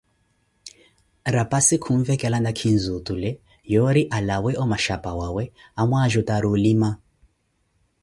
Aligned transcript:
Rapasi 1.35 1.75
khunvekela 1.83 2.37
nakhinzi 2.43 2.89
otule 2.97 3.29
yoori 3.73 4.03
alwawe 4.17 4.51
omaxhapa 4.63 5.11
wawe, 5.19 5.43
yoori 5.49 5.79
amwajutari 5.81 6.47
olima. 6.55 6.89